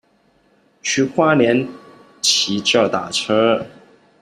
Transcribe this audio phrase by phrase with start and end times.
[0.81, 1.67] 去花蓮
[2.23, 3.63] 騎腳踏車